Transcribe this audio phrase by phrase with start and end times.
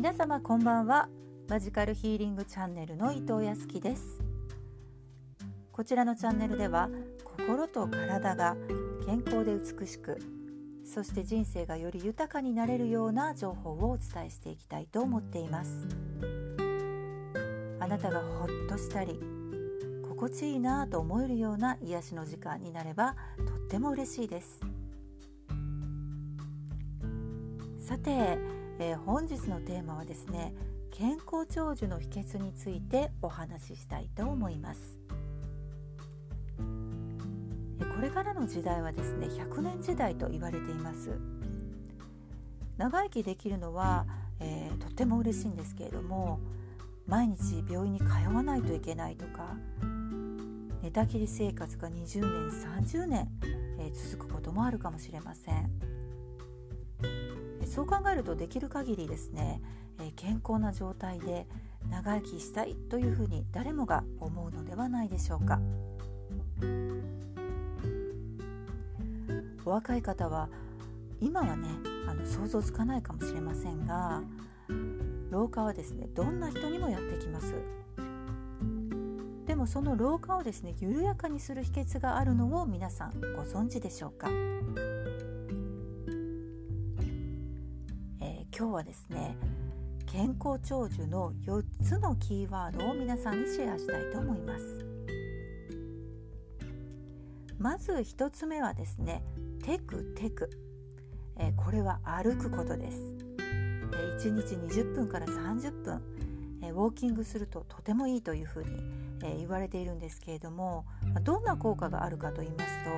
[0.00, 1.10] 皆様こんばんは。
[1.46, 4.22] マジカルヒーリングチャンネルの伊藤康樹です。
[5.70, 6.88] こちらのチャンネルでは
[7.22, 8.56] 心と体が
[9.04, 10.18] 健康で美しく
[10.86, 15.86] そして人生がより豊かになれるような情報をお伝えしていきたいと思っています。
[17.78, 19.20] あなたがほっとしたり
[20.08, 24.60] 心地いいなと思えるような癒しの時間になればとっても嬉しいです。
[27.78, 28.38] さて、
[28.82, 30.54] えー、本日のテーマはですね
[30.90, 34.98] 健康長寿の秘訣についてお話ししたいと思います。
[37.78, 41.10] これからの時代はですね100年時代と言われています。
[42.78, 44.06] 長生きできるのは、
[44.40, 46.40] えー、とても嬉しいんですけれども
[47.06, 49.58] 毎日病院に通わないといけないとか
[50.80, 52.48] 寝たきり生活が20年
[52.82, 53.28] 30年、
[53.78, 55.99] えー、続くこともあるかもしれません。
[57.70, 59.62] そう考えるとできる限りですね、
[60.00, 61.46] え、健康な状態で
[61.88, 65.60] 長生きしたいというふうに誰もが思うのではないでしょうか。
[69.64, 70.48] お若い方は
[71.20, 71.68] 今はね
[72.08, 74.22] あの想像つかないかもしれませんが
[75.30, 77.54] 老化はですねどんな人にもやってきます。
[79.46, 84.28] でもその老化をですね緩やかにする秘訣があるのを皆さんご存知でしょうか、
[88.60, 89.38] 今日はですね
[90.04, 94.84] 健康長寿の4つのキーワードを皆さんにシェアしたいと思います。
[97.58, 99.22] まず1つ目はですね
[99.64, 100.50] テクテク、
[101.38, 103.14] え、これは歩くことです、
[103.94, 106.02] え、1日20分から30分、
[106.62, 108.70] え、ウォーキングするととてもいいというふうに、
[109.24, 110.84] え言われているんですけれども
[111.22, 112.90] どんな効果があるかと言いますと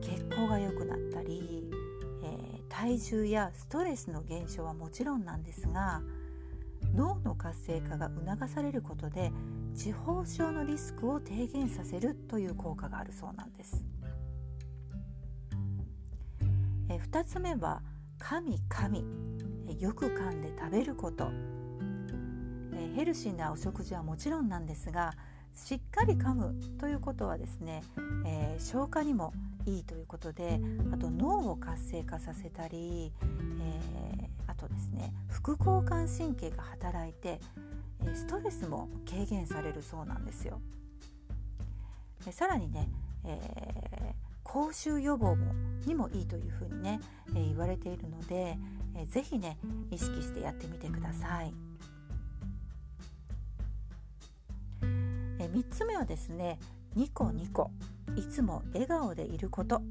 [0.00, 0.69] 血行が良、
[2.80, 6.00] 体重やストレスの減少はもちろんなんですが
[6.94, 9.32] 脳の活性化が促されることで
[9.74, 13.84] 地方症のリスクを低減させるという効果があるそうなんです。
[16.88, 17.82] え2つ目は
[18.18, 19.04] 神神
[19.78, 21.30] よく噛んで食べること
[22.96, 25.12] ヘルシーなお食事はもちろんなんですが
[25.54, 27.82] しっかり噛むということはですね、
[28.24, 29.34] えー、消化にも
[29.66, 30.60] いいということで
[30.92, 33.12] あと脳を活性化させたり、
[33.60, 37.40] えー、あとですね副交感神経が働いて
[38.14, 40.60] ストレスも軽減されるそうなんですよ。
[42.30, 42.88] さらにね、
[43.24, 45.54] えー口臭予防も
[45.86, 48.58] にもいいというふうにね、えー、言われているので、
[48.96, 49.56] えー、ぜひね
[49.92, 51.54] 意識してやってみてください。
[54.82, 56.58] えー、3つ目はですね
[56.96, 57.70] ニコニコ
[58.16, 59.82] いつも笑顔でいること、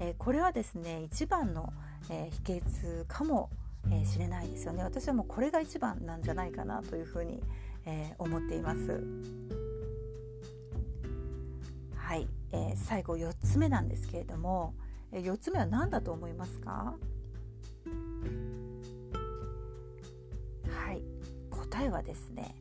[0.00, 1.72] えー、これはですね一番の、
[2.10, 3.50] えー、秘訣かも
[3.90, 4.84] えー、しれないですよね。
[4.84, 7.42] 私はもうこれが一番なんじゃないかなというふうに、
[7.84, 9.02] えー、思っています。
[11.96, 14.74] はい、えー、最後4つ目なんですけれども、
[15.10, 16.94] えー、4つ目は何だと思いますか？
[20.68, 21.02] はい。
[21.50, 22.54] 答えはですね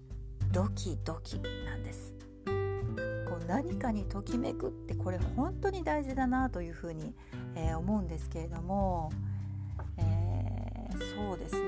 [0.51, 2.20] ドキドキなんです。
[3.51, 7.13] 何かにときめくってこれ本当に大事だなというふうに、
[7.53, 9.11] えー、思うんですけれども、
[9.97, 11.61] えー、そうですね。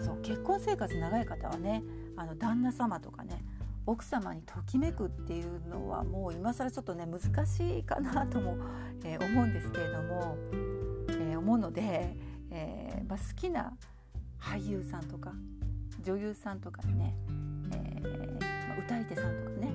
[0.00, 1.82] そう結婚生活長い方はね
[2.16, 3.44] あの旦那様とかね
[3.84, 8.56] 奥様にときめくっていうのはもう今更ちょっとね難しいかなとも、
[9.04, 10.38] えー、思うんですけれども、
[11.10, 12.16] えー、思うので、
[12.50, 13.76] えーまあ、好きな
[14.40, 15.34] 俳優さんとか
[16.02, 17.14] 女優さんとかね、
[17.70, 19.71] えーまあ、歌い手さんとかね、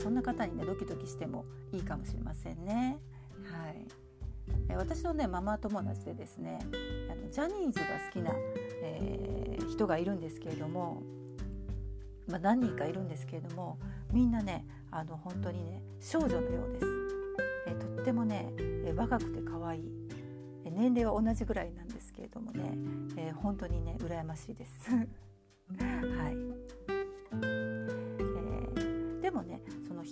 [0.00, 2.98] そんな方にねドキドキしてもいいかもしれませんね。
[3.44, 3.86] はい
[4.68, 6.58] え、私のねママ友達でですね
[7.10, 8.32] あのジャニーズが好きな、
[8.82, 11.02] えー、人がいるんですけれども
[12.30, 13.78] まあ、何人かいるんですけれども
[14.12, 16.86] みんなねあの本当にね少女のようです。
[17.66, 19.92] えとってもね、え若くて可愛い
[20.64, 22.72] え年齢は同じぐらいなんですけれどもね、
[23.16, 24.90] えー、本当にね羨ましいです。
[24.90, 25.02] は
[26.30, 26.59] い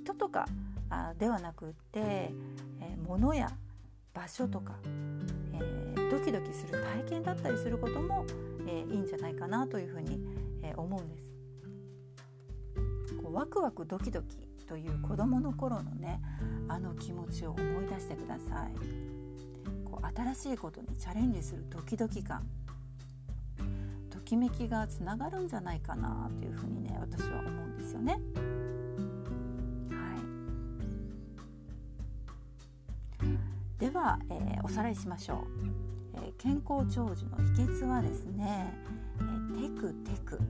[0.09, 0.47] 人とか
[0.89, 3.51] あではなくって、えー、物や
[4.15, 4.77] 場所とか、
[5.53, 8.25] えー、ドキドキする体験だったりすることも、
[8.67, 10.19] えー、いいんじゃないかなというふうに、
[10.63, 11.35] えー、思うんです。
[13.23, 16.23] こうワクワクドキドキという子どもの頃のね
[16.69, 18.75] あの気持ちを思い出してください
[19.85, 22.47] こう新しいことにチャレンジするドキドキ感
[24.11, 28.21] ときめきがつながるんじゃないかなというふうにね私は思うんですよね。
[33.79, 35.39] では、えー、おさらいしましょう。
[36.15, 38.75] えー、健康長寿の秘訣はですね、
[39.21, 40.41] えー、テクテク。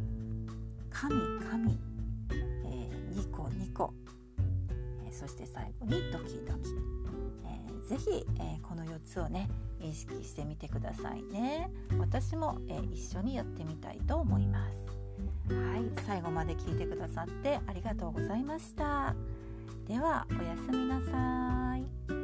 [0.90, 1.14] 神
[1.50, 1.78] 神、
[2.32, 3.92] えー、ニコニコ、
[5.04, 6.70] えー、そして最後にドキドキ、
[7.44, 9.48] えー、ぜひ、えこの4つをね
[9.80, 11.70] 意識してみてくださいね。
[11.98, 15.54] 私も、え一緒にやってみたいと思います。
[15.54, 19.14] はい最後まで聞いてくださってありがとうございました。
[19.86, 22.17] ではおやすみなさい。